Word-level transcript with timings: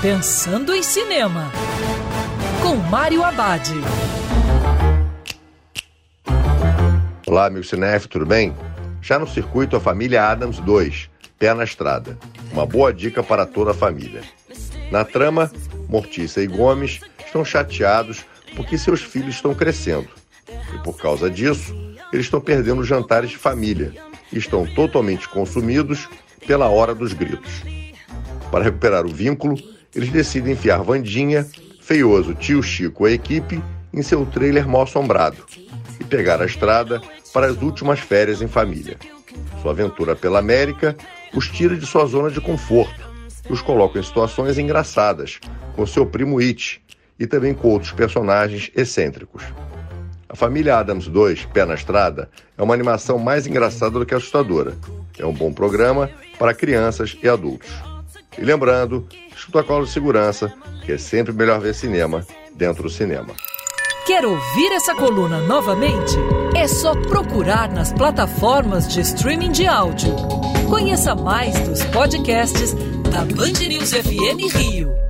Pensando 0.00 0.72
em 0.72 0.80
Cinema, 0.80 1.50
com 2.62 2.76
Mário 2.76 3.24
Abad. 3.24 3.68
Olá, 7.26 7.50
meu 7.50 7.64
cinef, 7.64 8.06
tudo 8.06 8.24
bem? 8.24 8.54
Já 9.02 9.18
no 9.18 9.26
circuito 9.26 9.74
A 9.74 9.80
Família 9.80 10.30
Adams 10.30 10.60
2, 10.60 11.10
Pé 11.36 11.52
na 11.52 11.64
Estrada. 11.64 12.16
Uma 12.52 12.64
boa 12.64 12.94
dica 12.94 13.24
para 13.24 13.44
toda 13.44 13.72
a 13.72 13.74
família. 13.74 14.22
Na 14.92 15.04
trama, 15.04 15.50
Mortícia 15.88 16.42
e 16.42 16.46
Gomes 16.46 17.00
estão 17.26 17.44
chateados 17.44 18.24
porque 18.54 18.78
seus 18.78 19.02
filhos 19.02 19.34
estão 19.34 19.52
crescendo. 19.52 20.08
E 20.48 20.78
por 20.84 20.96
causa 20.96 21.28
disso, 21.28 21.74
eles 22.12 22.26
estão 22.26 22.40
perdendo 22.40 22.84
jantares 22.84 23.30
de 23.30 23.36
família 23.36 23.92
e 24.32 24.38
estão 24.38 24.64
totalmente 24.64 25.28
consumidos 25.28 26.08
pela 26.46 26.68
hora 26.68 26.94
dos 26.94 27.12
gritos. 27.12 27.64
Para 28.52 28.62
recuperar 28.62 29.04
o 29.04 29.12
vínculo, 29.12 29.56
eles 29.94 30.10
decidem 30.10 30.52
enfiar 30.52 30.82
Vandinha, 30.82 31.46
Feioso, 31.80 32.34
Tio 32.34 32.62
Chico 32.62 33.06
e 33.06 33.12
a 33.12 33.14
equipe 33.14 33.62
em 33.92 34.02
seu 34.02 34.26
trailer 34.26 34.68
mal 34.68 34.82
assombrado 34.82 35.38
e 35.98 36.04
pegar 36.04 36.40
a 36.40 36.46
estrada 36.46 37.00
para 37.32 37.46
as 37.46 37.60
últimas 37.62 37.98
férias 37.98 38.42
em 38.42 38.48
família. 38.48 38.96
Sua 39.62 39.72
aventura 39.72 40.14
pela 40.14 40.38
América 40.38 40.96
os 41.34 41.48
tira 41.48 41.76
de 41.76 41.86
sua 41.86 42.06
zona 42.06 42.30
de 42.30 42.40
conforto 42.40 43.08
e 43.48 43.52
os 43.52 43.62
coloca 43.62 43.98
em 43.98 44.02
situações 44.02 44.58
engraçadas 44.58 45.40
com 45.74 45.86
seu 45.86 46.04
primo 46.04 46.38
It 46.38 46.82
e 47.18 47.26
também 47.26 47.54
com 47.54 47.68
outros 47.68 47.92
personagens 47.92 48.70
excêntricos. 48.74 49.42
A 50.28 50.36
família 50.36 50.76
Adams 50.76 51.08
2, 51.08 51.46
Pé 51.46 51.64
na 51.64 51.74
Estrada, 51.74 52.28
é 52.56 52.62
uma 52.62 52.74
animação 52.74 53.18
mais 53.18 53.46
engraçada 53.46 53.98
do 53.98 54.04
que 54.04 54.14
assustadora. 54.14 54.76
É 55.18 55.24
um 55.24 55.32
bom 55.32 55.52
programa 55.52 56.10
para 56.38 56.52
crianças 56.52 57.16
e 57.22 57.28
adultos. 57.28 57.70
E 58.36 58.42
lembrando, 58.42 59.08
protocolo 59.44 59.84
de 59.84 59.90
segurança, 59.90 60.52
que 60.84 60.92
é 60.92 60.98
sempre 60.98 61.32
melhor 61.32 61.60
ver 61.60 61.74
cinema 61.74 62.26
dentro 62.54 62.82
do 62.82 62.90
cinema. 62.90 63.34
Quer 64.06 64.24
ouvir 64.24 64.72
essa 64.72 64.94
coluna 64.94 65.38
novamente? 65.42 66.16
É 66.56 66.66
só 66.66 66.94
procurar 66.94 67.70
nas 67.70 67.92
plataformas 67.92 68.88
de 68.88 69.00
streaming 69.02 69.52
de 69.52 69.66
áudio. 69.66 70.14
Conheça 70.68 71.14
mais 71.14 71.58
dos 71.68 71.84
podcasts 71.84 72.72
da 73.10 73.24
Band 73.24 73.68
News 73.68 73.92
FM 73.92 74.54
Rio. 74.54 75.07